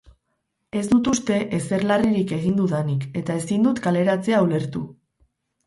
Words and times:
Ez 0.79 0.85
dut 0.93 1.09
uste 1.11 1.37
ezer 1.57 1.85
larririk 1.91 2.33
egin 2.39 2.57
dudanik 2.63 3.07
eta 3.23 3.39
ezin 3.45 3.71
dut 3.71 3.85
kaleratzea 3.87 4.43
ulertu. 4.51 4.85